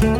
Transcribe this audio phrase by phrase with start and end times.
[0.00, 0.12] Moin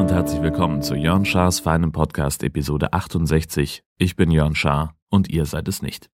[0.00, 3.84] und herzlich willkommen zu Jörn Schars feinem Podcast Episode 68.
[3.98, 6.10] Ich bin Jörn Schaar und ihr seid es nicht.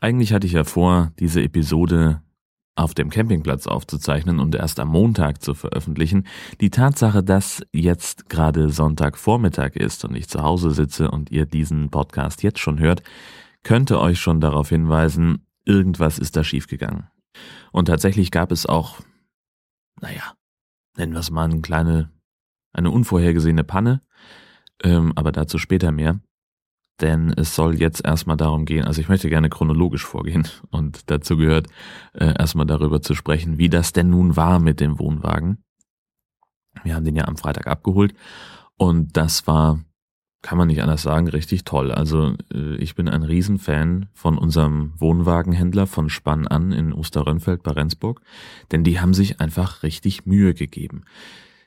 [0.00, 2.22] Eigentlich hatte ich ja vor, diese Episode
[2.76, 6.26] auf dem Campingplatz aufzuzeichnen und erst am Montag zu veröffentlichen.
[6.60, 11.90] Die Tatsache, dass jetzt gerade Sonntagvormittag ist und ich zu Hause sitze und ihr diesen
[11.90, 13.02] Podcast jetzt schon hört,
[13.62, 17.08] könnte euch schon darauf hinweisen, irgendwas ist da schiefgegangen.
[17.72, 19.00] Und tatsächlich gab es auch,
[20.00, 20.34] naja,
[20.96, 22.10] nennen wir es mal eine kleine
[22.74, 24.00] eine unvorhergesehene Panne,
[24.82, 26.20] ähm, aber dazu später mehr.
[27.00, 31.36] Denn es soll jetzt erstmal darum gehen, also ich möchte gerne chronologisch vorgehen und dazu
[31.36, 31.66] gehört
[32.12, 35.58] äh, erstmal darüber zu sprechen, wie das denn nun war mit dem Wohnwagen.
[36.82, 38.14] Wir haben den ja am Freitag abgeholt
[38.76, 39.80] und das war,
[40.42, 41.90] kann man nicht anders sagen, richtig toll.
[41.90, 47.72] Also äh, ich bin ein Riesenfan von unserem Wohnwagenhändler von Spann an in Osterrönfeld bei
[47.72, 48.20] Rendsburg,
[48.70, 51.02] denn die haben sich einfach richtig Mühe gegeben.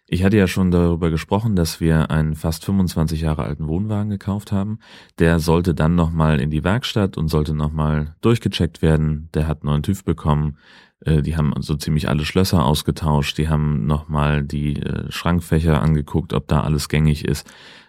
[0.09, 4.53] Ich hatte ja schon darüber gesprochen, dass wir einen fast 25 Jahre alten Wohnwagen gekauft
[4.53, 4.79] haben.
[5.19, 9.27] Der sollte dann nochmal in die Werkstatt und sollte nochmal durchgecheckt werden.
[9.33, 10.57] Der hat neuen TÜV bekommen.
[11.01, 13.37] Äh, die haben so ziemlich alle Schlösser ausgetauscht.
[13.37, 17.45] Die haben nochmal die äh, Schrankfächer angeguckt, ob da alles gängig ist.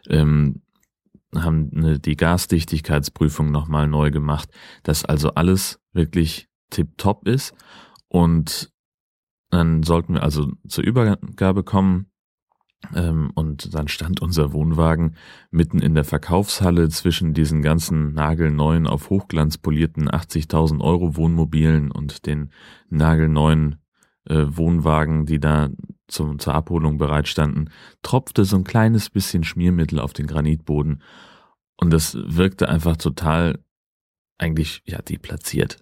[0.09, 0.63] Ähm,
[1.37, 4.49] haben die Gasdichtigkeitsprüfung nochmal neu gemacht,
[4.83, 7.55] dass also alles wirklich tipptopp ist.
[8.09, 8.73] Und
[9.51, 12.08] dann sollten wir also zur Übergabe kommen.
[12.95, 15.17] Ähm, und dann stand unser Wohnwagen
[15.51, 22.27] mitten in der Verkaufshalle zwischen diesen ganzen nagelneuen, auf Hochglanz polierten 80.000 Euro Wohnmobilen und
[22.27, 22.51] den
[22.89, 23.77] nagelneuen
[24.29, 25.71] äh, Wohnwagen, die da
[26.07, 27.71] zum, zur Abholung bereitstanden,
[28.03, 31.03] tropfte so ein kleines bisschen Schmiermittel auf den Granitboden.
[31.77, 33.59] Und das wirkte einfach total
[34.39, 35.79] eigentlich, ja, deplatziert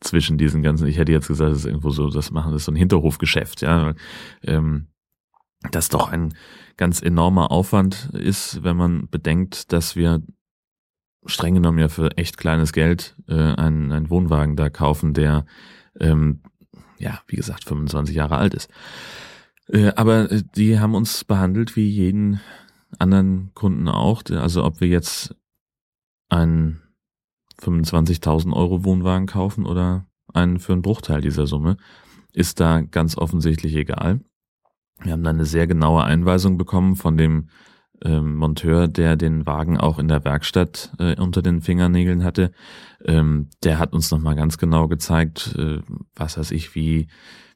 [0.00, 2.66] zwischen diesen ganzen, ich hätte jetzt gesagt, das ist irgendwo so, das machen, das ist
[2.66, 3.94] so ein Hinterhofgeschäft, ja.
[4.42, 4.88] Ähm,
[5.70, 6.34] das doch ein
[6.76, 10.22] ganz enormer Aufwand ist, wenn man bedenkt, dass wir
[11.24, 15.44] streng genommen ja für echt kleines Geld äh, einen, einen Wohnwagen da kaufen, der
[15.98, 16.40] ähm,
[16.98, 18.70] ja, wie gesagt, 25 Jahre alt ist.
[19.68, 22.40] Äh, aber äh, die haben uns behandelt wie jeden
[22.98, 24.22] anderen Kunden auch.
[24.30, 25.34] Also ob wir jetzt
[26.28, 26.82] einen
[27.60, 31.76] 25.000 Euro Wohnwagen kaufen oder einen für einen Bruchteil dieser Summe,
[32.32, 34.20] ist da ganz offensichtlich egal.
[35.02, 37.48] Wir haben dann eine sehr genaue Einweisung bekommen von dem
[38.04, 42.52] ähm, Monteur, der den Wagen auch in der Werkstatt äh, unter den Fingernägeln hatte.
[43.04, 45.80] Ähm, der hat uns nochmal ganz genau gezeigt, äh,
[46.14, 47.08] was weiß ich, wie,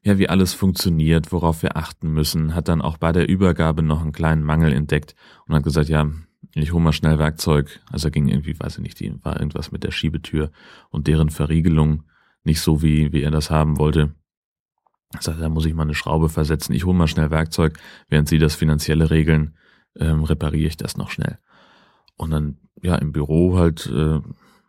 [0.02, 4.00] ja, wie alles funktioniert, worauf wir achten müssen, hat dann auch bei der Übergabe noch
[4.00, 5.14] einen kleinen Mangel entdeckt
[5.46, 6.06] und hat gesagt, ja,
[6.54, 7.80] ich hole mal schnell Werkzeug.
[7.90, 10.50] Also ging irgendwie, weiß ich nicht, die, war irgendwas mit der Schiebetür
[10.90, 12.04] und deren Verriegelung
[12.44, 14.14] nicht so, wie, wie er das haben wollte.
[15.12, 16.72] Also da muss ich mal eine Schraube versetzen.
[16.72, 17.78] Ich hole mal schnell Werkzeug,
[18.08, 19.56] während Sie das Finanzielle regeln,
[19.96, 21.38] ähm, repariere ich das noch schnell.
[22.16, 24.20] Und dann, ja, im Büro halt, äh,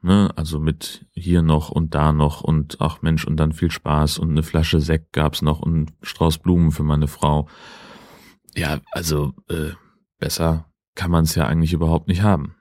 [0.01, 4.17] ne, also mit hier noch und da noch und ach Mensch, und dann viel Spaß
[4.17, 7.47] und eine Flasche Sekt gab's noch und Strauß Blumen für meine Frau.
[8.55, 9.71] Ja, also äh,
[10.17, 12.55] besser kann man es ja eigentlich überhaupt nicht haben.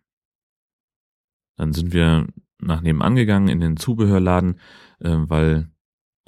[1.56, 2.26] Dann sind wir
[2.58, 4.60] nach nebenan gegangen in den Zubehörladen,
[5.00, 5.70] äh, weil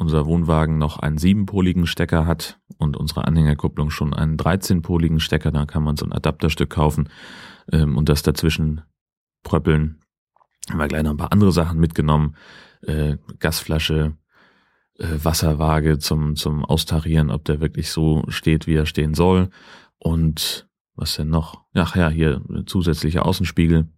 [0.02, 5.50] unser Wohnwagen noch einen siebenpoligen Stecker hat und unsere Anhängerkupplung schon einen 13-poligen Stecker.
[5.50, 7.08] Da kann man so ein Adapterstück kaufen
[7.72, 8.82] ähm, und das dazwischen
[9.42, 10.00] pröppeln.
[10.68, 12.36] Haben wir gleich noch ein paar andere Sachen mitgenommen.
[12.82, 14.16] Äh, Gasflasche,
[14.98, 19.48] äh, Wasserwaage zum, zum Austarieren, ob der wirklich so steht, wie er stehen soll.
[19.98, 21.64] Und was denn noch?
[21.74, 23.88] Ach ja, hier zusätzliche Außenspiegel,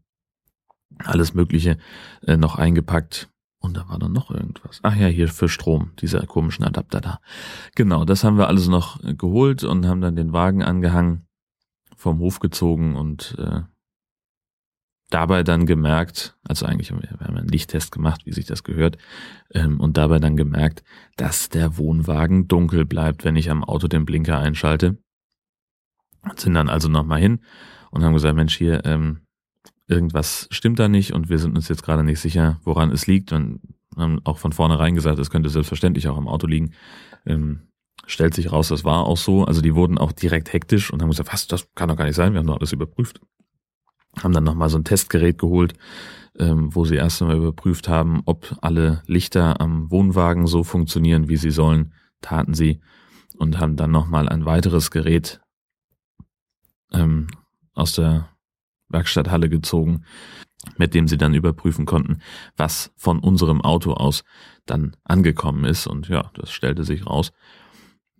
[0.98, 1.78] alles Mögliche
[2.26, 3.30] äh, noch eingepackt.
[3.64, 4.80] Und da war dann noch irgendwas.
[4.82, 7.20] Ach ja, hier für Strom, dieser komischen Adapter da.
[7.74, 11.26] Genau, das haben wir alles noch äh, geholt und haben dann den Wagen angehangen,
[11.96, 13.62] vom Hof gezogen und äh,
[15.08, 18.98] dabei dann gemerkt, also eigentlich haben wir, einen Lichttest gemacht, wie sich das gehört,
[19.54, 20.84] ähm, und dabei dann gemerkt,
[21.16, 24.98] dass der Wohnwagen dunkel bleibt, wenn ich am Auto den Blinker einschalte.
[26.36, 27.40] Sind dann also nochmal hin
[27.90, 29.23] und haben gesagt, Mensch, hier, ähm,
[29.86, 33.32] irgendwas stimmt da nicht und wir sind uns jetzt gerade nicht sicher, woran es liegt
[33.32, 33.60] und
[33.96, 36.72] haben auch von vornherein gesagt, es könnte selbstverständlich auch am Auto liegen.
[37.26, 37.68] Ähm,
[38.06, 39.44] stellt sich raus, das war auch so.
[39.44, 42.16] Also die wurden auch direkt hektisch und haben gesagt, was, das kann doch gar nicht
[42.16, 43.20] sein, wir haben doch alles überprüft.
[44.22, 45.74] Haben dann nochmal so ein Testgerät geholt,
[46.38, 51.36] ähm, wo sie erst einmal überprüft haben, ob alle Lichter am Wohnwagen so funktionieren, wie
[51.36, 51.92] sie sollen.
[52.20, 52.80] Taten sie
[53.36, 55.40] und haben dann nochmal ein weiteres Gerät
[56.92, 57.26] ähm,
[57.74, 58.28] aus der
[58.88, 60.04] Werkstatthalle gezogen,
[60.76, 62.18] mit dem sie dann überprüfen konnten,
[62.56, 64.24] was von unserem Auto aus
[64.66, 65.86] dann angekommen ist.
[65.86, 67.32] Und ja, das stellte sich raus,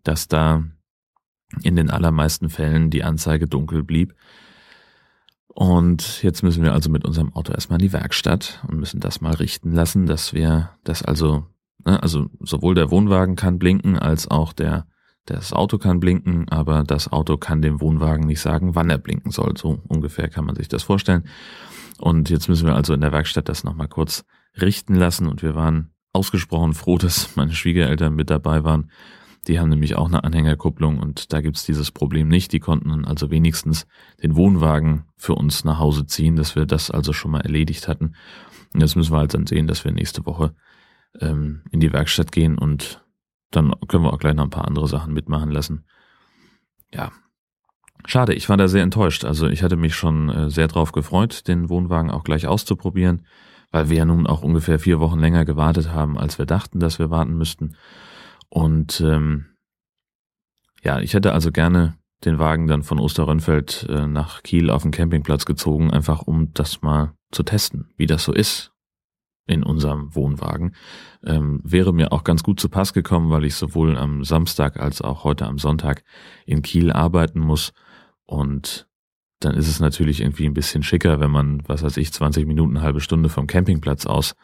[0.03, 0.65] dass da
[1.63, 4.15] in den allermeisten Fällen die Anzeige dunkel blieb.
[5.49, 9.21] Und jetzt müssen wir also mit unserem Auto erstmal in die Werkstatt und müssen das
[9.21, 11.47] mal richten lassen, dass wir das also,
[11.85, 14.87] ne, also sowohl der Wohnwagen kann blinken als auch der
[15.27, 19.31] das Auto kann blinken, aber das Auto kann dem Wohnwagen nicht sagen, wann er blinken
[19.31, 19.57] soll.
[19.57, 21.27] So ungefähr kann man sich das vorstellen.
[21.99, 24.25] Und jetzt müssen wir also in der Werkstatt das nochmal kurz
[24.61, 25.27] richten lassen.
[25.27, 28.91] Und wir waren ausgesprochen froh, dass meine Schwiegereltern mit dabei waren.
[29.49, 32.53] Die haben nämlich auch eine Anhängerkupplung und da gibt's dieses Problem nicht.
[32.53, 33.87] Die konnten also wenigstens
[34.23, 38.15] den Wohnwagen für uns nach Hause ziehen, dass wir das also schon mal erledigt hatten.
[38.73, 40.55] Und jetzt müssen wir halt dann sehen, dass wir nächste Woche
[41.21, 43.04] ähm, in die Werkstatt gehen und
[43.57, 45.85] dann können wir auch gleich noch ein paar andere Sachen mitmachen lassen.
[46.93, 47.13] Ja.
[48.07, 49.25] Schade, ich war da sehr enttäuscht.
[49.25, 53.27] Also ich hatte mich schon äh, sehr drauf gefreut, den Wohnwagen auch gleich auszuprobieren,
[53.71, 56.99] weil wir ja nun auch ungefähr vier Wochen länger gewartet haben, als wir dachten, dass
[56.99, 57.77] wir warten müssten.
[58.51, 59.47] Und ähm,
[60.83, 64.91] ja, ich hätte also gerne den Wagen dann von Osterrönfeld äh, nach Kiel auf den
[64.91, 68.74] Campingplatz gezogen, einfach um das mal zu testen, wie das so ist,
[69.47, 70.75] in unserem Wohnwagen.
[71.25, 75.03] Ähm, wäre mir auch ganz gut zu Pass gekommen, weil ich sowohl am Samstag als
[75.03, 76.03] auch heute am Sonntag
[76.47, 77.73] in Kiel arbeiten muss.
[78.25, 78.89] Und
[79.41, 82.81] dann ist es natürlich irgendwie ein bisschen schicker, wenn man, was weiß ich, 20 Minuten,
[82.81, 84.35] halbe Stunde vom Campingplatz aus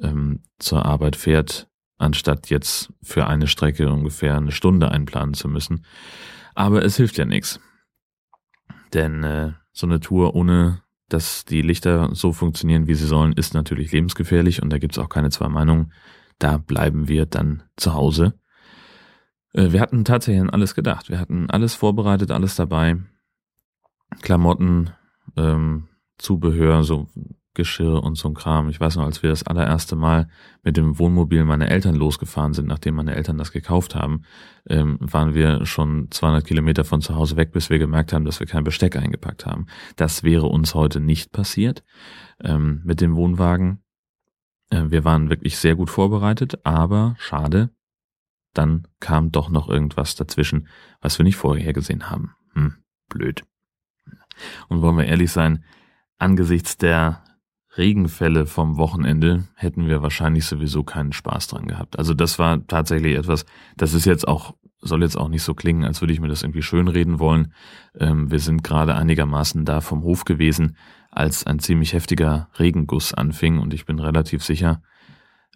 [0.00, 1.68] ähm, zur Arbeit fährt,
[1.98, 5.84] anstatt jetzt für eine Strecke ungefähr eine Stunde einplanen zu müssen.
[6.54, 7.60] Aber es hilft ja nichts.
[8.92, 10.83] Denn äh, so eine Tour ohne
[11.14, 14.98] dass die Lichter so funktionieren, wie sie sollen, ist natürlich lebensgefährlich und da gibt es
[14.98, 15.92] auch keine zwei Meinungen.
[16.40, 18.34] Da bleiben wir dann zu Hause.
[19.52, 21.08] Äh, wir hatten tatsächlich an alles gedacht.
[21.10, 22.96] Wir hatten alles vorbereitet, alles dabei.
[24.22, 24.90] Klamotten,
[25.36, 25.88] ähm,
[26.18, 27.06] Zubehör, so
[27.54, 28.68] Geschirr und so ein Kram.
[28.68, 30.28] Ich weiß noch, als wir das allererste Mal
[30.62, 34.22] mit dem Wohnmobil meiner Eltern losgefahren sind, nachdem meine Eltern das gekauft haben,
[34.68, 38.40] ähm, waren wir schon 200 Kilometer von zu Hause weg, bis wir gemerkt haben, dass
[38.40, 39.66] wir kein Besteck eingepackt haben.
[39.96, 41.84] Das wäre uns heute nicht passiert
[42.42, 43.82] ähm, mit dem Wohnwagen.
[44.70, 47.70] Äh, wir waren wirklich sehr gut vorbereitet, aber schade,
[48.52, 50.68] dann kam doch noch irgendwas dazwischen,
[51.00, 52.34] was wir nicht vorher gesehen haben.
[52.54, 52.74] Hm,
[53.08, 53.42] blöd.
[54.68, 55.64] Und wollen wir ehrlich sein,
[56.18, 57.22] angesichts der
[57.76, 61.98] Regenfälle vom Wochenende hätten wir wahrscheinlich sowieso keinen Spaß dran gehabt.
[61.98, 63.44] Also das war tatsächlich etwas,
[63.76, 66.42] das ist jetzt auch, soll jetzt auch nicht so klingen, als würde ich mir das
[66.42, 67.52] irgendwie schönreden wollen.
[67.98, 70.76] Ähm, wir sind gerade einigermaßen da vom Hof gewesen,
[71.10, 74.82] als ein ziemlich heftiger Regenguss anfing und ich bin relativ sicher,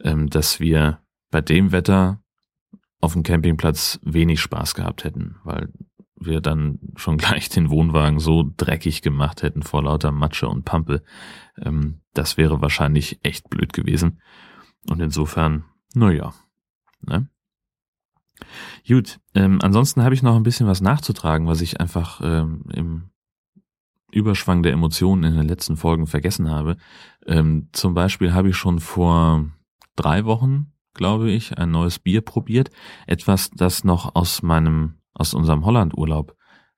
[0.02, 1.00] ähm, dass wir
[1.30, 2.20] bei dem Wetter
[3.00, 5.68] auf dem Campingplatz wenig Spaß gehabt hätten, weil
[6.20, 11.02] wir dann schon gleich den Wohnwagen so dreckig gemacht hätten vor lauter Matsche und Pampe.
[11.60, 14.20] Ähm, das wäre wahrscheinlich echt blöd gewesen.
[14.88, 16.32] Und insofern, naja.
[17.02, 17.28] Ne?
[18.86, 23.10] Gut, ähm, ansonsten habe ich noch ein bisschen was nachzutragen, was ich einfach ähm, im
[24.10, 26.76] Überschwang der Emotionen in den letzten Folgen vergessen habe.
[27.26, 29.46] Ähm, zum Beispiel habe ich schon vor
[29.96, 32.70] drei Wochen, glaube ich, ein neues Bier probiert.
[33.06, 36.34] Etwas, das noch aus meinem aus unserem Hollandurlaub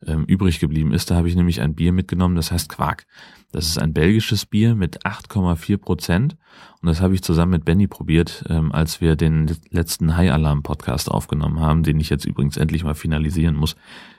[0.07, 1.11] ähm, übrig geblieben ist.
[1.11, 3.07] Da habe ich nämlich ein Bier mitgenommen, das heißt Quark.
[3.53, 6.37] Das ist ein belgisches Bier mit 8,4 Prozent
[6.81, 10.63] und das habe ich zusammen mit Benny probiert, ähm, als wir den letzten High Alarm
[10.63, 13.77] Podcast aufgenommen haben, den ich jetzt übrigens endlich mal finalisieren muss,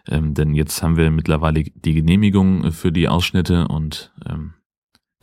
[0.07, 4.53] ähm, denn jetzt haben wir mittlerweile die Genehmigung für die Ausschnitte und ähm,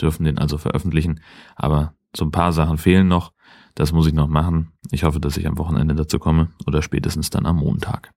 [0.00, 1.20] dürfen den also veröffentlichen.
[1.54, 3.32] Aber so ein paar Sachen fehlen noch.
[3.74, 4.72] Das muss ich noch machen.
[4.90, 8.12] Ich hoffe, dass ich am Wochenende dazu komme oder spätestens dann am Montag.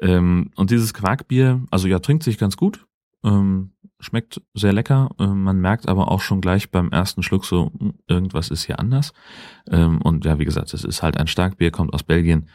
[0.00, 2.86] Ähm, und dieses Quarkbier, also ja, trinkt sich ganz gut,
[3.24, 5.10] ähm, schmeckt sehr lecker.
[5.18, 8.78] Ähm, man merkt aber auch schon gleich beim ersten Schluck so, hm, irgendwas ist hier
[8.78, 9.12] anders.
[9.68, 12.48] Ähm, und ja, wie gesagt, es ist halt ein Starkbier, kommt aus Belgien.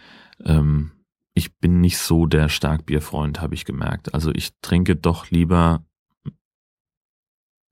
[0.44, 0.92] Ähm,
[1.34, 4.14] ich bin nicht so der Starkbierfreund, habe ich gemerkt.
[4.14, 5.86] Also ich trinke doch lieber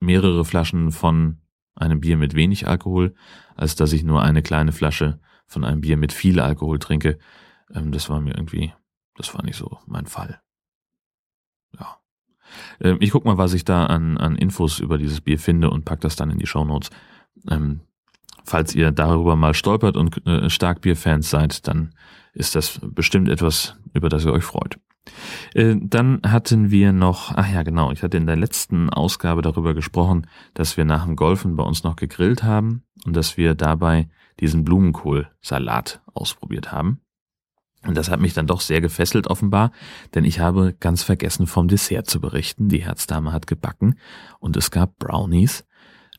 [0.00, 1.38] mehrere Flaschen von
[1.74, 3.14] einem Bier mit wenig Alkohol,
[3.54, 7.18] als dass ich nur eine kleine Flasche von einem Bier mit viel Alkohol trinke.
[7.74, 8.72] Ähm, das war mir irgendwie
[9.20, 10.40] das war nicht so mein Fall.
[11.78, 11.98] Ja.
[12.80, 15.84] Ähm, ich guck mal, was ich da an, an Infos über dieses Bier finde und
[15.84, 16.90] pack das dann in die Show Notes.
[17.48, 17.80] Ähm,
[18.44, 21.94] falls ihr darüber mal stolpert und äh, Starkbier-Fans seid, dann
[22.32, 24.78] ist das bestimmt etwas, über das ihr euch freut.
[25.54, 29.74] Äh, dann hatten wir noch, ach ja genau, ich hatte in der letzten Ausgabe darüber
[29.74, 34.08] gesprochen, dass wir nach dem Golfen bei uns noch gegrillt haben und dass wir dabei
[34.40, 37.00] diesen Blumenkohlsalat ausprobiert haben.
[37.86, 39.72] Und das hat mich dann doch sehr gefesselt offenbar,
[40.14, 42.68] denn ich habe ganz vergessen vom Dessert zu berichten.
[42.68, 43.98] Die Herzdame hat gebacken
[44.38, 45.64] und es gab Brownies.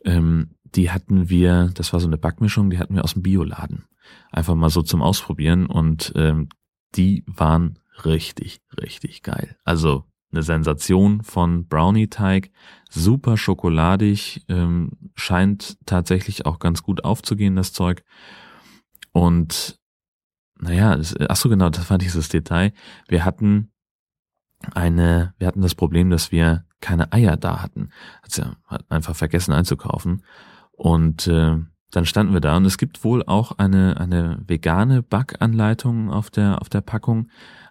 [0.03, 3.85] Ähm, die hatten wir, das war so eine Backmischung, die hatten wir aus dem Bioladen.
[4.31, 6.49] Einfach mal so zum Ausprobieren und ähm,
[6.95, 9.55] die waren richtig, richtig geil.
[9.63, 12.51] Also eine Sensation von Brownie-Teig,
[12.89, 18.03] super schokoladig, ähm, scheint tatsächlich auch ganz gut aufzugehen, das Zeug.
[19.11, 19.80] Und
[20.61, 22.71] naja, ach so genau, das war dieses Detail.
[23.07, 23.71] Wir hatten
[24.73, 27.89] eine, wir hatten das Problem, dass wir keine Eier da hatten.
[28.21, 28.43] Hat sie
[28.89, 30.23] einfach vergessen einzukaufen.
[30.71, 31.57] Und äh,
[31.89, 36.61] dann standen wir da und es gibt wohl auch eine, eine vegane Backanleitung auf der,
[36.61, 37.29] auf der Packung.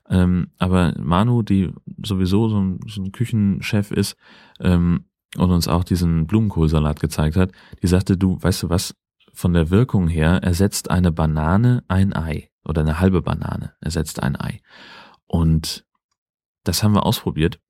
[0.08, 1.72] Ähm, aber Manu, die
[2.04, 4.16] sowieso so ein, so ein Küchenchef ist
[4.58, 5.06] ähm,
[5.36, 8.94] und uns auch diesen Blumenkohlsalat gezeigt hat, die sagte, du, weißt du was,
[9.32, 14.40] von der Wirkung her ersetzt eine Banane ein Ei oder eine halbe Banane ersetzt ein
[14.40, 14.60] Ei.
[15.26, 15.84] Und
[16.64, 17.60] das haben wir ausprobiert,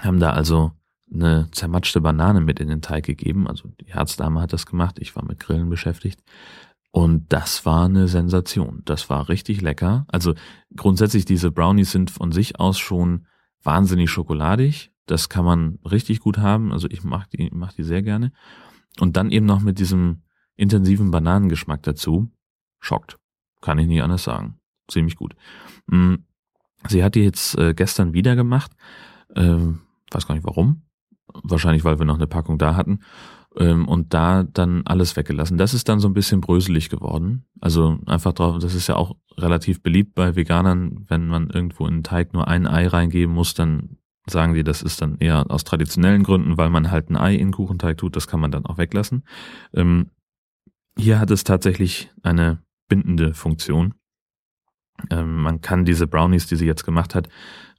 [0.00, 0.72] haben da also
[1.12, 3.46] eine zermatschte Banane mit in den Teig gegeben.
[3.46, 6.22] Also die Herzdame hat das gemacht, ich war mit Grillen beschäftigt.
[6.90, 8.82] Und das war eine Sensation.
[8.86, 10.06] Das war richtig lecker.
[10.08, 10.34] Also
[10.74, 13.26] grundsätzlich diese Brownies sind von sich aus schon
[13.62, 14.92] wahnsinnig schokoladig.
[15.04, 16.72] Das kann man richtig gut haben.
[16.72, 18.32] Also ich mag die, mach die sehr gerne.
[18.98, 20.22] Und dann eben noch mit diesem
[20.56, 22.32] intensiven Bananengeschmack dazu.
[22.80, 23.18] Schockt.
[23.66, 24.60] Kann ich nie anders sagen.
[24.86, 25.34] Ziemlich gut.
[25.88, 26.14] Mm,
[26.86, 28.70] sie hat die jetzt äh, gestern wieder gemacht.
[29.34, 29.80] Ähm,
[30.12, 30.82] weiß gar nicht warum.
[31.42, 33.00] Wahrscheinlich, weil wir noch eine Packung da hatten
[33.56, 35.58] ähm, und da dann alles weggelassen.
[35.58, 37.44] Das ist dann so ein bisschen bröselig geworden.
[37.60, 41.94] Also einfach drauf, das ist ja auch relativ beliebt bei Veganern, wenn man irgendwo in
[41.94, 43.96] den Teig nur ein Ei reingeben muss, dann
[44.28, 47.50] sagen die, das ist dann eher aus traditionellen Gründen, weil man halt ein Ei in
[47.50, 49.24] Kuchenteig tut, das kann man dann auch weglassen.
[49.74, 50.10] Ähm,
[50.96, 53.94] hier hat es tatsächlich eine bindende Funktion.
[55.10, 57.28] Ähm, man kann diese Brownies, die sie jetzt gemacht hat,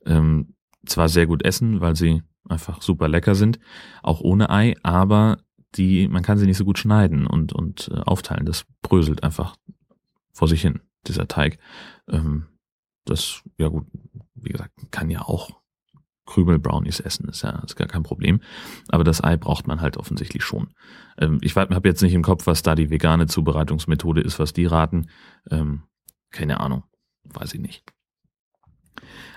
[0.06, 3.60] ähm, zwar sehr gut essen, weil sie einfach super lecker sind,
[4.04, 5.38] auch ohne Ei, aber
[5.76, 8.46] die, man kann sie nicht so gut schneiden und, und äh, aufteilen.
[8.46, 9.56] Das bröselt einfach
[10.32, 11.58] vor sich hin, dieser Teig.
[12.08, 12.46] Ähm,
[13.06, 13.86] das, ja gut,
[14.36, 15.57] wie gesagt, kann ja auch
[16.28, 18.42] Krümel-Brownies essen, ist ja ist gar kein Problem.
[18.90, 20.70] Aber das Ei braucht man halt offensichtlich schon.
[21.18, 24.66] Ähm, ich habe jetzt nicht im Kopf, was da die vegane Zubereitungsmethode ist, was die
[24.66, 25.10] raten.
[25.50, 25.84] Ähm,
[26.30, 26.84] keine Ahnung,
[27.24, 27.84] weiß ich nicht.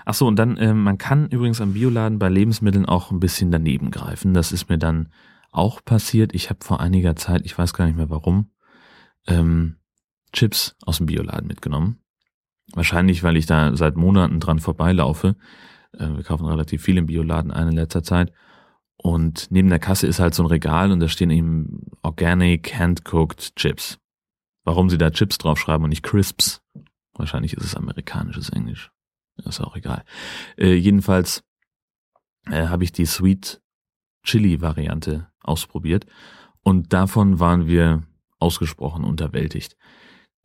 [0.05, 3.51] Ach so, und dann, äh, man kann übrigens am Bioladen bei Lebensmitteln auch ein bisschen
[3.51, 4.33] daneben greifen.
[4.33, 5.09] Das ist mir dann
[5.51, 6.33] auch passiert.
[6.33, 8.51] Ich habe vor einiger Zeit, ich weiß gar nicht mehr warum,
[9.27, 9.77] ähm,
[10.33, 11.99] Chips aus dem Bioladen mitgenommen.
[12.73, 15.35] Wahrscheinlich, weil ich da seit Monaten dran vorbeilaufe.
[15.93, 18.31] Äh, wir kaufen relativ viel im Bioladen ein in letzter Zeit.
[18.97, 23.55] Und neben der Kasse ist halt so ein Regal und da stehen eben Organic Hand-Cooked
[23.55, 23.97] Chips.
[24.63, 26.61] Warum sie da Chips draufschreiben und nicht Crisps?
[27.13, 28.91] Wahrscheinlich ist es amerikanisches Englisch.
[29.37, 30.03] Ist auch egal.
[30.57, 31.43] Äh, jedenfalls
[32.45, 33.61] äh, habe ich die Sweet
[34.23, 36.05] Chili-Variante ausprobiert
[36.61, 38.03] und davon waren wir
[38.37, 39.77] ausgesprochen unterwältigt.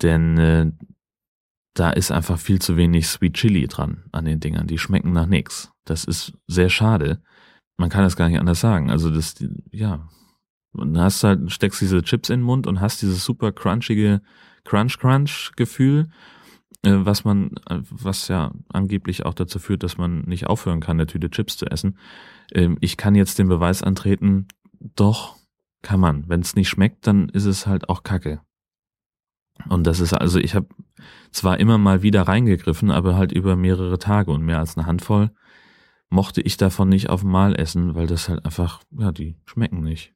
[0.02, 0.72] Denn äh,
[1.78, 4.66] da ist einfach viel zu wenig Sweet Chili dran an den Dingern.
[4.66, 5.70] Die schmecken nach nichts.
[5.84, 7.22] Das ist sehr schade.
[7.76, 8.90] Man kann das gar nicht anders sagen.
[8.90, 9.34] Also das,
[9.70, 10.08] ja,
[10.72, 14.22] du hast halt, steckst diese Chips in den Mund und hast dieses super crunchige
[14.64, 16.08] Crunch-Crunch-Gefühl,
[16.82, 21.06] äh, was man, was ja angeblich auch dazu führt, dass man nicht aufhören kann, eine
[21.06, 21.98] Tüte Chips zu essen.
[22.52, 24.48] Ähm, ich kann jetzt den Beweis antreten,
[24.80, 25.36] doch
[25.82, 26.26] kann man.
[26.28, 28.40] Wenn es nicht schmeckt, dann ist es halt auch Kacke.
[29.68, 30.68] Und das ist also, ich habe
[31.30, 35.30] zwar immer mal wieder reingegriffen, aber halt über mehrere Tage und mehr als eine Handvoll
[36.08, 40.12] mochte ich davon nicht auf Mal essen, weil das halt einfach, ja, die schmecken nicht.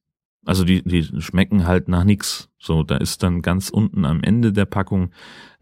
[0.47, 2.49] Also die, die schmecken halt nach nix.
[2.59, 5.11] So, da ist dann ganz unten am Ende der Packung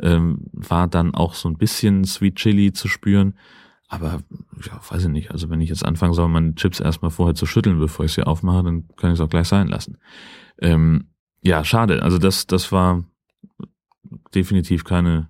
[0.01, 3.35] ähm, war dann auch so ein bisschen Sweet Chili zu spüren.
[3.89, 4.21] Aber
[4.65, 5.31] ja, weiß ich nicht.
[5.31, 8.23] Also wenn ich jetzt anfangen soll, meine Chips erstmal vorher zu schütteln, bevor ich sie
[8.23, 9.99] aufmache, dann kann ich es auch gleich sein lassen.
[10.61, 11.09] Ähm,
[11.43, 12.03] ja, schade.
[12.03, 13.05] Also das, das war
[14.35, 15.29] definitiv keine,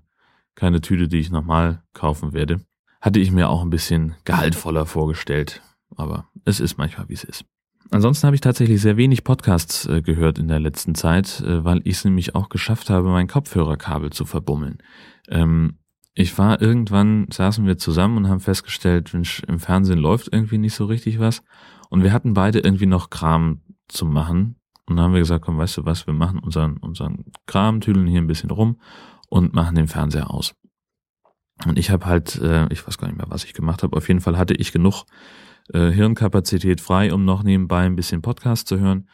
[0.55, 2.61] keine Tüte, die ich nochmal kaufen werde.
[3.01, 5.63] Hatte ich mir auch ein bisschen gehaltvoller vorgestellt.
[5.97, 7.45] Aber es ist manchmal, wie es ist.
[7.91, 11.81] Ansonsten habe ich tatsächlich sehr wenig Podcasts äh, gehört in der letzten Zeit, äh, weil
[11.85, 14.79] ich es nämlich auch geschafft habe, mein Kopfhörerkabel zu verbummeln.
[15.29, 15.79] Ähm,
[16.15, 20.75] ich war irgendwann, saßen wir zusammen und haben festgestellt, Mensch, im Fernsehen läuft irgendwie nicht
[20.75, 21.43] so richtig was.
[21.89, 24.57] Und wir hatten beide irgendwie noch Kram zu machen.
[24.89, 28.07] Und dann haben wir gesagt, komm, weißt du was, wir machen unseren, unseren Kram, tüdeln
[28.07, 28.81] hier ein bisschen rum
[29.29, 30.55] und machen den Fernseher aus.
[31.67, 33.97] Und ich habe halt, äh, ich weiß gar nicht mehr, was ich gemacht habe.
[33.97, 35.05] Auf jeden Fall hatte ich genug
[35.75, 39.09] äh, Hirnkapazität frei, um noch nebenbei ein bisschen Podcast zu hören.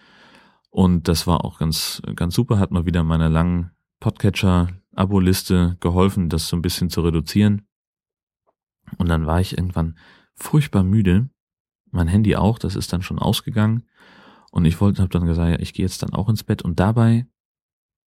[0.71, 2.59] Und das war auch ganz, ganz super.
[2.59, 7.67] Hat mal wieder meine langen Podcatcher Abo-Liste geholfen, das so ein bisschen zu reduzieren.
[8.99, 9.97] Und dann war ich irgendwann
[10.35, 11.31] furchtbar müde.
[11.91, 13.85] Mein Handy auch, das ist dann schon ausgegangen.
[14.55, 16.63] Und ich wollte, habe dann gesagt, ja, ich gehe jetzt dann auch ins Bett.
[16.63, 17.27] Und dabei,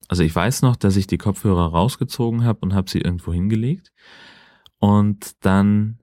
[0.08, 3.92] also ich weiß noch, dass ich die Kopfhörer rausgezogen habe und habe sie irgendwo hingelegt
[4.80, 6.00] und dann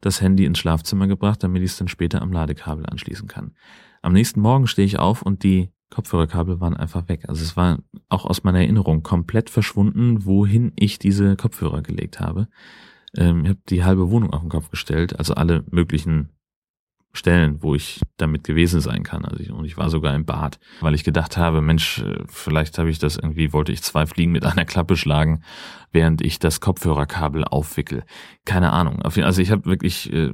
[0.00, 3.54] das Handy ins Schlafzimmer gebracht, damit ich es dann später am Ladekabel anschließen kann.
[4.02, 7.28] Am nächsten Morgen stehe ich auf und die Kopfhörerkabel waren einfach weg.
[7.28, 12.48] Also es war auch aus meiner Erinnerung komplett verschwunden, wohin ich diese Kopfhörer gelegt habe.
[13.16, 16.30] Ähm, ich habe die halbe Wohnung auf den Kopf gestellt, also alle möglichen
[17.14, 19.24] Stellen, wo ich damit gewesen sein kann.
[19.24, 22.90] Also ich, und ich war sogar im Bad, weil ich gedacht habe, Mensch, vielleicht habe
[22.90, 25.42] ich das irgendwie, wollte ich zwei Fliegen mit einer Klappe schlagen,
[25.92, 28.04] während ich das Kopfhörerkabel aufwickel.
[28.44, 29.00] Keine Ahnung.
[29.02, 30.32] Also ich habe wirklich äh,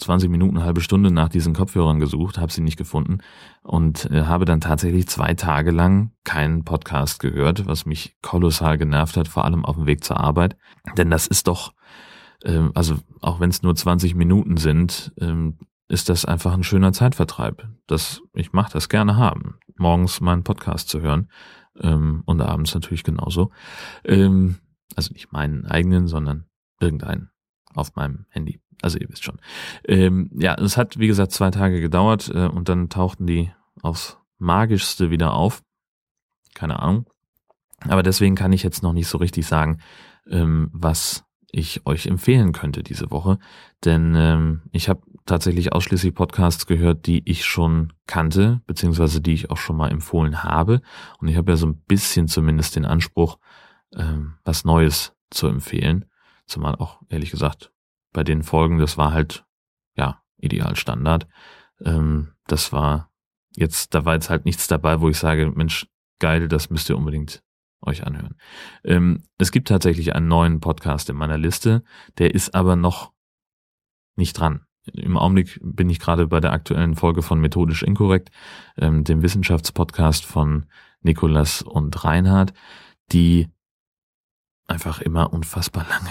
[0.00, 3.18] 20 Minuten, eine halbe Stunde nach diesen Kopfhörern gesucht, habe sie nicht gefunden
[3.62, 9.16] und äh, habe dann tatsächlich zwei Tage lang keinen Podcast gehört, was mich kolossal genervt
[9.16, 10.56] hat, vor allem auf dem Weg zur Arbeit.
[10.96, 11.72] Denn das ist doch,
[12.42, 15.52] äh, also auch wenn es nur 20 Minuten sind, äh,
[15.90, 17.68] ist das einfach ein schöner Zeitvertreib.
[17.86, 21.28] Das, ich mache das gerne haben, morgens meinen Podcast zu hören
[21.80, 23.50] ähm, und abends natürlich genauso.
[24.04, 24.58] Ähm,
[24.94, 26.44] also nicht meinen eigenen, sondern
[26.80, 27.30] irgendeinen
[27.74, 28.60] auf meinem Handy.
[28.82, 29.40] Also ihr wisst schon.
[29.84, 34.16] Ähm, ja, es hat wie gesagt zwei Tage gedauert äh, und dann tauchten die aufs
[34.38, 35.62] Magischste wieder auf.
[36.54, 37.10] Keine Ahnung.
[37.80, 39.80] Aber deswegen kann ich jetzt noch nicht so richtig sagen,
[40.28, 43.38] ähm, was ich euch empfehlen könnte diese Woche.
[43.84, 49.50] Denn ähm, ich habe tatsächlich ausschließlich Podcasts gehört, die ich schon kannte, beziehungsweise die ich
[49.50, 50.80] auch schon mal empfohlen habe.
[51.18, 53.38] Und ich habe ja so ein bisschen zumindest den Anspruch,
[53.94, 56.06] ähm, was Neues zu empfehlen.
[56.46, 57.72] Zumal auch, ehrlich gesagt,
[58.12, 59.44] bei den Folgen, das war halt,
[59.96, 61.28] ja, ideal Standard.
[61.84, 63.10] Ähm, das war
[63.54, 65.86] jetzt, da war jetzt halt nichts dabei, wo ich sage, Mensch,
[66.18, 67.42] geil, das müsst ihr unbedingt
[67.82, 68.36] euch anhören.
[68.84, 71.82] Ähm, es gibt tatsächlich einen neuen Podcast in meiner Liste,
[72.18, 73.12] der ist aber noch
[74.16, 74.66] nicht dran.
[74.92, 78.30] Im Augenblick bin ich gerade bei der aktuellen Folge von Methodisch Inkorrekt,
[78.76, 80.66] ähm, dem Wissenschaftspodcast von
[81.02, 82.52] Nikolas und Reinhard,
[83.12, 83.48] die
[84.66, 86.10] einfach immer unfassbar lange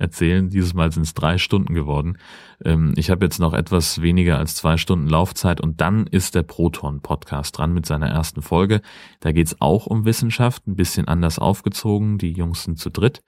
[0.00, 0.48] erzählen.
[0.48, 2.18] Dieses Mal sind es drei Stunden geworden.
[2.64, 6.42] Ähm, ich habe jetzt noch etwas weniger als zwei Stunden Laufzeit und dann ist der
[6.42, 8.80] Proton-Podcast dran mit seiner ersten Folge.
[9.20, 12.18] Da geht's auch um Wissenschaft, ein bisschen anders aufgezogen.
[12.18, 13.22] Die Jungs sind zu dritt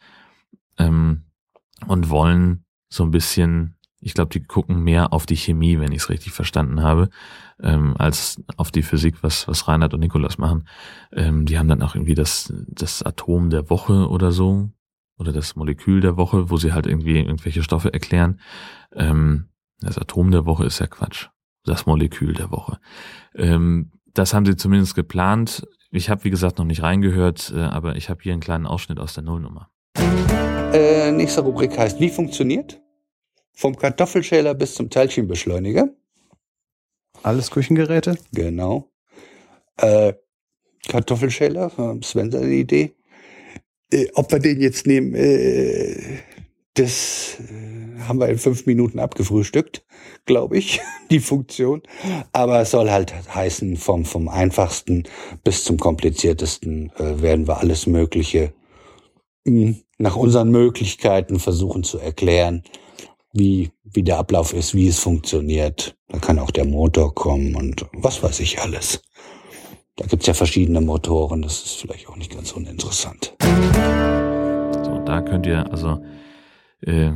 [0.79, 1.25] ähm,
[1.87, 6.03] und wollen so ein bisschen, ich glaube, die gucken mehr auf die Chemie, wenn ich
[6.03, 7.09] es richtig verstanden habe,
[7.63, 10.69] ähm, als auf die Physik, was, was Reinhard und Nikolas machen.
[11.13, 14.71] Ähm, die haben dann auch irgendwie das, das Atom der Woche oder so
[15.19, 18.41] oder das Molekül der Woche, wo sie halt irgendwie irgendwelche Stoffe erklären.
[18.95, 19.49] Ähm,
[19.81, 21.29] das Atom der Woche ist ja Quatsch.
[21.65, 22.79] Das Molekül der Woche.
[23.35, 25.67] Ähm, das haben sie zumindest geplant.
[25.91, 28.99] Ich habe, wie gesagt, noch nicht reingehört, äh, aber ich habe hier einen kleinen Ausschnitt
[28.99, 29.71] aus der Nullnummer.
[30.73, 32.81] Äh, nächste Rubrik heißt, wie funktioniert?
[33.53, 35.89] Vom Kartoffelschäler bis zum Teilchenbeschleuniger.
[37.23, 38.17] Alles Küchengeräte?
[38.33, 38.91] Genau.
[39.77, 40.15] Äh,
[40.89, 41.71] Kartoffelschäler,
[42.03, 42.97] Sven seine Idee
[43.93, 45.97] äh, ob wir den jetzt nehmen, äh,
[46.75, 49.85] das äh, haben wir in fünf Minuten abgefrühstückt,
[50.25, 51.83] glaube ich, die Funktion.
[52.33, 55.05] Aber es soll halt heißen, vom, vom einfachsten
[55.45, 58.55] bis zum kompliziertesten äh, werden wir alles Mögliche
[59.47, 62.63] hm, nach unseren Möglichkeiten versuchen zu erklären,
[63.33, 65.97] wie, wie der Ablauf ist, wie es funktioniert.
[66.09, 69.03] Da kann auch der Motor kommen und was weiß ich alles.
[69.97, 73.35] Da gibt's ja verschiedene Motoren, das ist vielleicht auch nicht ganz uninteressant.
[73.43, 76.03] So, da könnt ihr, also
[76.81, 77.13] äh,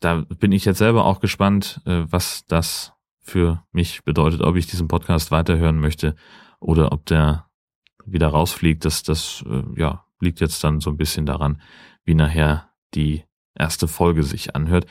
[0.00, 4.66] da bin ich jetzt selber auch gespannt, äh, was das für mich bedeutet, ob ich
[4.66, 6.16] diesen Podcast weiterhören möchte
[6.58, 7.50] oder ob der
[8.06, 8.84] wieder rausfliegt.
[8.86, 11.60] Das, das äh, ja, liegt jetzt dann so ein bisschen daran,
[12.04, 13.24] wie nachher die
[13.54, 14.86] erste Folge sich anhört.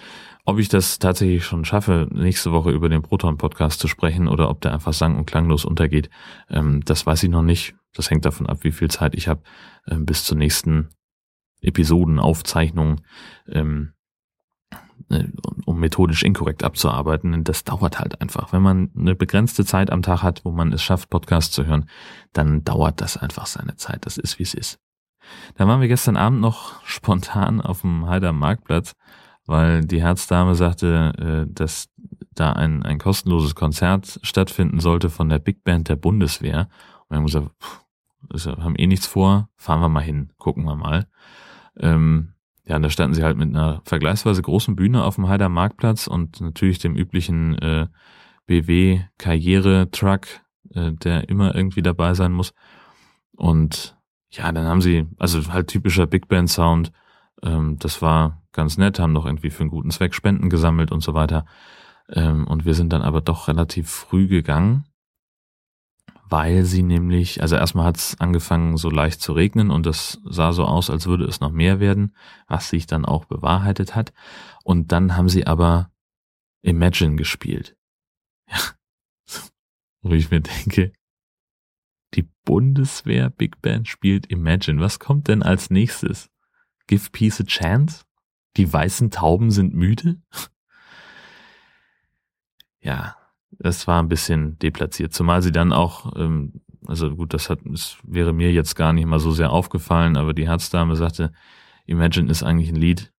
[0.47, 4.61] Ob ich das tatsächlich schon schaffe, nächste Woche über den Proton-Podcast zu sprechen oder ob
[4.61, 6.11] der einfach sang- und klanglos untergeht,
[6.49, 7.75] ähm, das weiß ich noch nicht.
[7.93, 9.41] Das hängt davon ab, wie viel Zeit ich habe
[9.85, 10.89] äh, bis zur nächsten
[11.61, 13.01] Episodenaufzeichnung,
[13.49, 13.93] ähm,
[15.09, 15.23] äh,
[15.65, 17.43] um methodisch inkorrekt abzuarbeiten.
[17.43, 18.53] Das dauert halt einfach.
[18.53, 21.89] Wenn man eine begrenzte Zeit am Tag hat, wo man es schafft, Podcast zu hören,
[22.33, 24.05] dann dauert das einfach seine Zeit.
[24.05, 24.79] Das ist, wie es ist.
[25.55, 28.93] Da waren wir gestern Abend noch spontan auf dem Heider Marktplatz
[29.45, 31.89] weil die Herzdame sagte, äh, dass
[32.33, 36.67] da ein, ein kostenloses Konzert stattfinden sollte von der Big Band der Bundeswehr.
[37.03, 37.85] Und wir haben gesagt, pff,
[38.57, 41.07] haben eh nichts vor, fahren wir mal hin, gucken wir mal.
[41.77, 42.33] Ähm,
[42.67, 46.07] ja, und da standen sie halt mit einer vergleichsweise großen Bühne auf dem Heider Marktplatz
[46.07, 47.87] und natürlich dem üblichen äh,
[48.47, 50.25] BW-Karriere-Truck,
[50.71, 52.53] äh, der immer irgendwie dabei sein muss.
[53.35, 53.95] Und
[54.31, 56.91] ja, dann haben sie, also halt typischer Big Band Sound,
[57.43, 61.01] ähm, das war ganz nett, haben noch irgendwie für einen guten Zweck Spenden gesammelt und
[61.01, 61.45] so weiter.
[62.09, 64.85] Ähm, und wir sind dann aber doch relativ früh gegangen,
[66.27, 70.51] weil sie nämlich, also erstmal hat es angefangen so leicht zu regnen und das sah
[70.51, 72.15] so aus, als würde es noch mehr werden,
[72.47, 74.13] was sich dann auch bewahrheitet hat.
[74.63, 75.91] Und dann haben sie aber
[76.61, 77.75] Imagine gespielt.
[78.47, 78.59] Ja.
[80.03, 80.93] Wo ich mir denke,
[82.13, 84.79] die Bundeswehr Big Band spielt Imagine.
[84.79, 86.29] Was kommt denn als nächstes?
[86.85, 88.04] Give Peace a Chance?
[88.57, 90.21] Die weißen Tauben sind müde?
[92.81, 93.15] ja,
[93.51, 95.13] das war ein bisschen deplatziert.
[95.13, 99.05] Zumal sie dann auch, ähm, also gut, das hat, das wäre mir jetzt gar nicht
[99.05, 101.33] mal so sehr aufgefallen, aber die Herzdame sagte,
[101.85, 103.11] Imagine ist eigentlich ein Lied,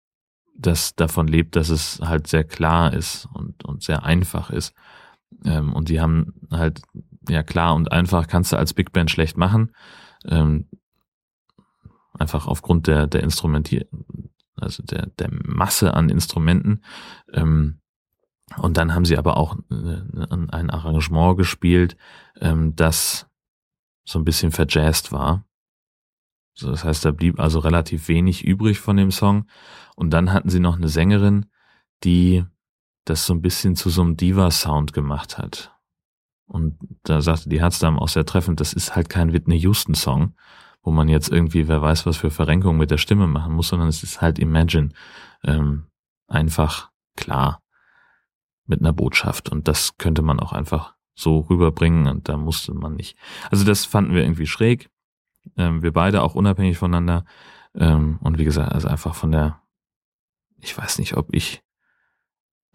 [0.57, 4.75] das davon lebt, dass es halt sehr klar ist und, und sehr einfach ist.
[5.45, 6.83] Ähm, und die haben halt,
[7.29, 9.73] ja klar und einfach kannst du als Big Band schlecht machen.
[10.27, 10.69] Ähm,
[12.19, 13.87] einfach aufgrund der, der Instrumentier,
[14.57, 16.83] also der, der Masse an Instrumenten.
[17.33, 17.81] Ähm,
[18.59, 21.97] und dann haben sie aber auch äh, ein Arrangement gespielt,
[22.41, 23.29] ähm, das
[24.05, 25.45] so ein bisschen verjazzt war.
[26.55, 29.47] So, das heißt, da blieb also relativ wenig übrig von dem Song.
[29.95, 31.47] Und dann hatten sie noch eine Sängerin,
[32.05, 32.45] die
[33.05, 35.77] das so ein bisschen zu so einem Diva-Sound gemacht hat.
[36.47, 40.35] Und da sagte die Herzdame auch sehr treffend, das ist halt kein Whitney Houston-Song,
[40.87, 43.89] wo man jetzt irgendwie, wer weiß, was für Verrenkungen mit der Stimme machen muss, sondern
[43.89, 44.91] es ist halt Imagine.
[45.43, 45.87] Ähm,
[46.29, 47.61] einfach klar
[48.67, 49.49] mit einer Botschaft.
[49.49, 53.19] Und das könnte man auch einfach so rüberbringen und da musste man nicht.
[53.51, 54.89] Also das fanden wir irgendwie schräg.
[55.57, 57.25] Ähm, wir beide auch unabhängig voneinander.
[57.75, 59.61] Ähm, und wie gesagt, also einfach von der,
[60.61, 61.65] ich weiß nicht, ob ich,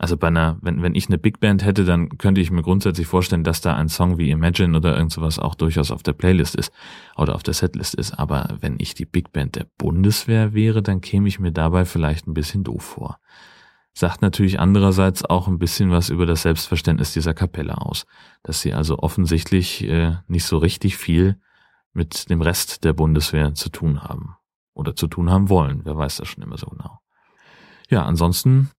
[0.01, 3.05] also bei einer, wenn, wenn ich eine Big Band hätte, dann könnte ich mir grundsätzlich
[3.05, 6.55] vorstellen, dass da ein Song wie Imagine oder irgend sowas auch durchaus auf der Playlist
[6.55, 6.73] ist
[7.17, 8.17] oder auf der Setlist ist.
[8.17, 12.27] Aber wenn ich die Big Band der Bundeswehr wäre, dann käme ich mir dabei vielleicht
[12.27, 13.19] ein bisschen doof vor
[13.93, 18.05] sagt natürlich andererseits auch ein bisschen was über das Selbstverständnis dieser Kapelle aus,
[18.41, 21.41] dass sie also offensichtlich äh, nicht so richtig viel
[21.91, 24.37] mit dem Rest der Bundeswehr zu tun haben
[24.73, 25.81] oder zu tun haben wollen.
[25.83, 26.99] Wer weiß das schon immer so genau.
[27.89, 28.71] Ja, ansonsten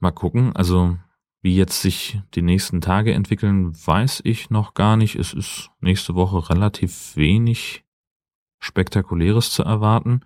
[0.00, 0.54] mal gucken.
[0.54, 0.98] Also
[1.42, 5.16] wie jetzt sich die nächsten Tage entwickeln, weiß ich noch gar nicht.
[5.16, 7.84] Es ist nächste Woche relativ wenig
[8.58, 10.20] Spektakuläres zu erwarten.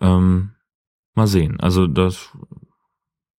[0.00, 0.52] Ähm,
[1.14, 1.60] mal sehen.
[1.60, 2.30] Also das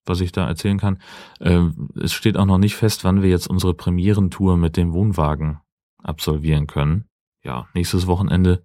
[0.06, 1.00] was ich da erzählen kann.
[1.40, 5.60] Äh, es steht auch noch nicht fest, wann wir jetzt unsere Premierentour mit dem Wohnwagen
[5.98, 7.06] absolvieren können.
[7.44, 8.64] Ja, nächstes Wochenende.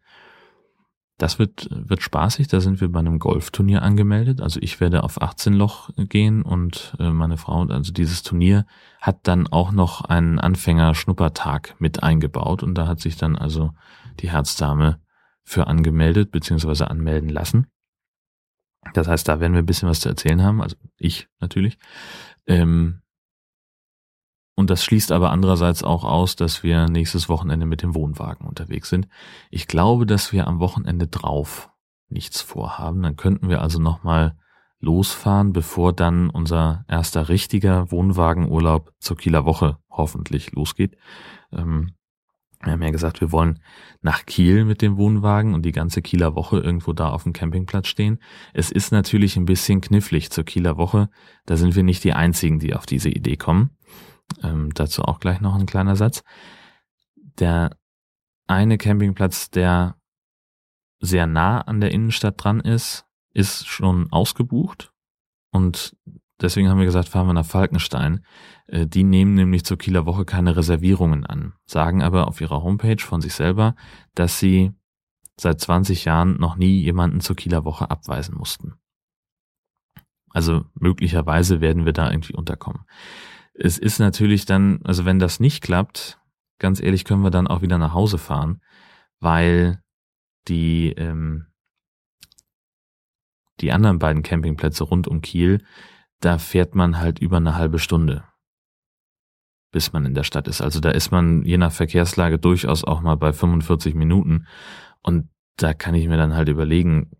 [1.18, 2.46] Das wird, wird spaßig.
[2.46, 4.40] Da sind wir bei einem Golfturnier angemeldet.
[4.40, 8.66] Also ich werde auf 18 Loch gehen und äh, meine Frau, also dieses Turnier
[9.00, 13.72] hat dann auch noch einen Anfänger-Schnuppertag mit eingebaut und da hat sich dann also
[14.20, 15.00] die Herzdame
[15.42, 16.84] für angemeldet bzw.
[16.84, 17.66] anmelden lassen.
[18.94, 21.78] Das heißt, da werden wir ein bisschen was zu erzählen haben, also ich natürlich.
[22.46, 23.02] Ähm,
[24.58, 28.88] und das schließt aber andererseits auch aus, dass wir nächstes Wochenende mit dem Wohnwagen unterwegs
[28.88, 29.06] sind.
[29.52, 31.70] Ich glaube, dass wir am Wochenende drauf
[32.08, 33.00] nichts vorhaben.
[33.04, 34.36] Dann könnten wir also nochmal
[34.80, 40.96] losfahren, bevor dann unser erster richtiger Wohnwagenurlaub zur Kieler Woche hoffentlich losgeht.
[41.52, 41.92] Ähm,
[42.60, 43.60] wir haben ja gesagt, wir wollen
[44.02, 47.86] nach Kiel mit dem Wohnwagen und die ganze Kieler Woche irgendwo da auf dem Campingplatz
[47.86, 48.18] stehen.
[48.54, 51.10] Es ist natürlich ein bisschen knifflig zur Kieler Woche.
[51.46, 53.70] Da sind wir nicht die Einzigen, die auf diese Idee kommen.
[54.42, 56.22] Ähm, dazu auch gleich noch ein kleiner Satz.
[57.16, 57.76] Der
[58.46, 59.96] eine Campingplatz, der
[61.00, 64.92] sehr nah an der Innenstadt dran ist, ist schon ausgebucht.
[65.50, 65.96] Und
[66.40, 68.24] Deswegen haben wir gesagt, fahren wir nach Falkenstein.
[68.66, 73.02] Äh, die nehmen nämlich zur Kieler Woche keine Reservierungen an, sagen aber auf ihrer Homepage
[73.02, 73.74] von sich selber,
[74.14, 74.72] dass sie
[75.36, 78.74] seit 20 Jahren noch nie jemanden zur Kieler Woche abweisen mussten.
[80.30, 82.82] Also möglicherweise werden wir da irgendwie unterkommen.
[83.58, 86.18] Es ist natürlich dann, also wenn das nicht klappt,
[86.58, 88.60] ganz ehrlich, können wir dann auch wieder nach Hause fahren,
[89.20, 89.82] weil
[90.46, 91.46] die ähm,
[93.60, 95.60] die anderen beiden Campingplätze rund um Kiel
[96.20, 98.24] da fährt man halt über eine halbe Stunde,
[99.72, 100.60] bis man in der Stadt ist.
[100.60, 104.46] Also da ist man je nach Verkehrslage durchaus auch mal bei 45 Minuten.
[105.02, 107.10] Und da kann ich mir dann halt überlegen,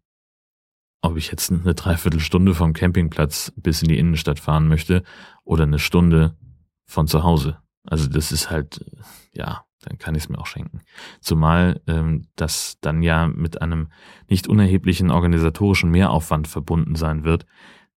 [1.01, 5.05] ob ich jetzt eine Dreiviertelstunde vom Campingplatz bis in die Innenstadt fahren möchte
[5.49, 6.37] oder eine Stunde
[6.85, 7.59] von zu Hause.
[7.85, 8.85] Also das ist halt,
[9.33, 10.83] ja, dann kann ich es mir auch schenken.
[11.21, 13.89] Zumal ähm, das dann ja mit einem
[14.29, 17.47] nicht unerheblichen organisatorischen Mehraufwand verbunden sein wird,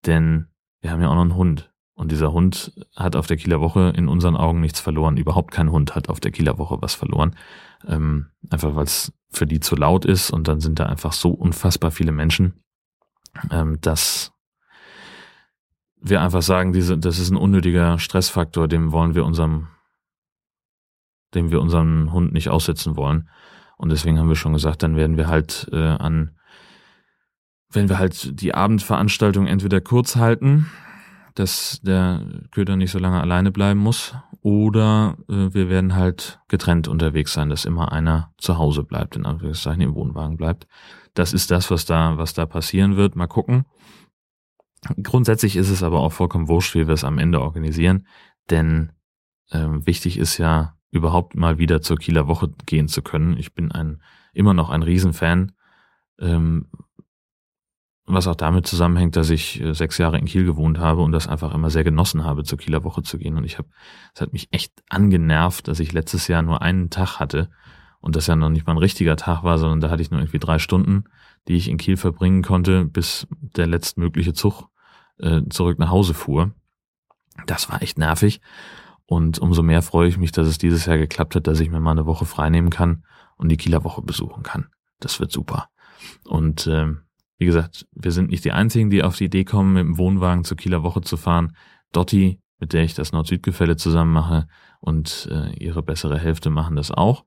[0.05, 0.47] denn
[0.79, 1.73] wir haben ja auch noch einen Hund.
[1.93, 5.17] Und dieser Hund hat auf der Kieler Woche in unseren Augen nichts verloren.
[5.17, 7.35] Überhaupt kein Hund hat auf der Kieler Woche was verloren.
[7.85, 11.31] Ähm, einfach weil es für die zu laut ist und dann sind da einfach so
[11.31, 12.63] unfassbar viele Menschen,
[13.51, 14.31] ähm, dass
[16.01, 19.67] wir einfach sagen, diese, das ist ein unnötiger Stressfaktor, dem wollen wir unserem,
[21.33, 23.29] dem wir unseren Hund nicht aussetzen wollen.
[23.77, 26.37] Und deswegen haben wir schon gesagt, dann werden wir halt äh, an,
[27.69, 30.69] wenn wir halt die Abendveranstaltung entweder kurz halten,
[31.35, 36.87] dass der Köder nicht so lange alleine bleiben muss, oder äh, wir werden halt getrennt
[36.87, 40.67] unterwegs sein, dass immer einer zu Hause bleibt, in Anführungszeichen im Wohnwagen bleibt.
[41.13, 43.15] Das ist das, was da, was da passieren wird.
[43.15, 43.65] Mal gucken.
[45.03, 48.07] Grundsätzlich ist es aber auch vollkommen wurscht, wie wir es am Ende organisieren,
[48.49, 48.91] denn
[49.51, 53.37] ähm, wichtig ist ja überhaupt mal wieder zur Kieler Woche gehen zu können.
[53.37, 54.01] Ich bin ein
[54.33, 55.53] immer noch ein Riesenfan,
[56.19, 56.67] ähm,
[58.05, 61.27] was auch damit zusammenhängt, dass ich äh, sechs Jahre in Kiel gewohnt habe und das
[61.27, 63.37] einfach immer sehr genossen habe, zur Kieler Woche zu gehen.
[63.37, 63.69] Und ich habe,
[64.13, 67.49] es hat mich echt angenervt, dass ich letztes Jahr nur einen Tag hatte
[67.99, 70.19] und das ja noch nicht mal ein richtiger Tag war, sondern da hatte ich nur
[70.19, 71.05] irgendwie drei Stunden,
[71.47, 74.70] die ich in Kiel verbringen konnte, bis der letztmögliche Zug
[75.21, 76.51] äh, zurück nach Hause fuhr.
[77.47, 78.41] Das war echt nervig.
[79.05, 81.79] Und umso mehr freue ich mich, dass es dieses Jahr geklappt hat, dass ich mir
[81.79, 83.03] mal eine Woche freinehmen kann
[83.35, 84.67] und die Kieler Woche besuchen kann.
[84.99, 85.69] Das wird super.
[86.23, 87.01] Und ähm,
[87.37, 90.43] wie gesagt, wir sind nicht die Einzigen, die auf die Idee kommen, mit dem Wohnwagen
[90.43, 91.55] zur Kieler Woche zu fahren.
[91.91, 94.47] Dotti, mit der ich das Nord-Süd-Gefälle zusammen mache,
[94.81, 97.23] und äh, ihre bessere Hälfte machen das auch.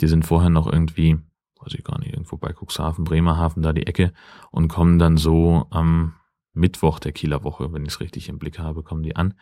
[0.00, 1.18] Die sind vorher noch irgendwie,
[1.60, 4.12] weiß ich gar nicht, irgendwo bei Cuxhaven, Bremerhaven, da die Ecke
[4.50, 6.14] und kommen dann so am
[6.54, 9.34] Mittwoch der Kieler Woche, wenn ich es richtig im Blick habe, kommen die an.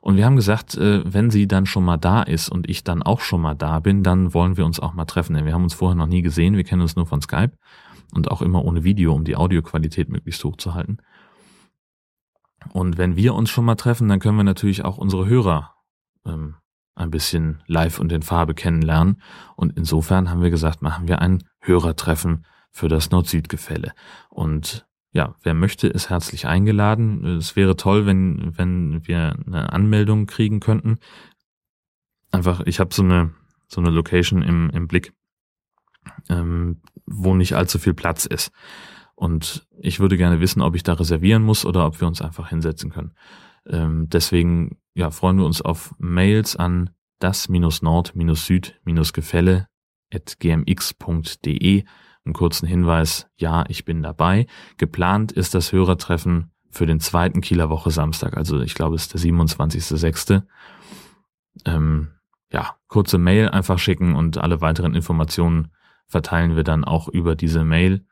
[0.00, 3.02] Und wir haben gesagt, äh, wenn sie dann schon mal da ist und ich dann
[3.02, 5.34] auch schon mal da bin, dann wollen wir uns auch mal treffen.
[5.34, 7.52] Denn wir haben uns vorher noch nie gesehen, wir kennen uns nur von Skype
[8.14, 10.98] und auch immer ohne Video, um die Audioqualität möglichst hoch zu halten.
[12.72, 15.74] Und wenn wir uns schon mal treffen, dann können wir natürlich auch unsere Hörer
[16.24, 16.56] ähm,
[16.96, 19.20] ein bisschen live und in Farbe kennenlernen.
[19.54, 23.92] Und insofern haben wir gesagt, machen wir ein Hörertreffen für das Nord-Süd-Gefälle.
[24.30, 27.24] Und ja, wer möchte, ist herzlich eingeladen.
[27.24, 30.98] Es wäre toll, wenn, wenn wir eine Anmeldung kriegen könnten.
[32.30, 33.32] Einfach, ich habe so eine,
[33.66, 35.14] so eine Location im, im Blick,
[36.28, 38.52] ähm, wo nicht allzu viel Platz ist.
[39.14, 42.50] Und ich würde gerne wissen, ob ich da reservieren muss oder ob wir uns einfach
[42.50, 43.14] hinsetzen können.
[43.66, 49.68] Ähm, deswegen ja, freuen wir uns auf Mails an das-nord-süd-gefälle
[50.12, 51.84] at gmx.de.
[52.26, 54.46] Einen kurzen Hinweis, ja, ich bin dabei.
[54.78, 59.14] Geplant ist das Hörertreffen für den zweiten Kieler Woche Samstag, also ich glaube, es ist
[59.14, 60.42] der 27.06.
[61.64, 62.08] Ähm,
[62.52, 65.68] ja, kurze Mail einfach schicken und alle weiteren Informationen
[66.06, 68.04] verteilen wir dann auch über diese Mail.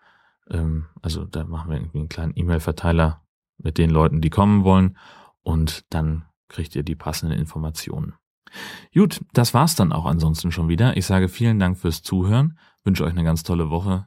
[0.51, 3.23] Ähm, also da machen wir irgendwie einen kleinen E-Mail-Verteiler
[3.59, 4.97] mit den Leuten, die kommen wollen
[5.43, 8.15] und dann kriegt ihr die passenden Informationen.
[8.95, 10.97] Gut, das war's dann auch ansonsten schon wieder.
[10.97, 14.07] Ich sage vielen Dank fürs Zuhören, wünsche euch eine ganz tolle Woche.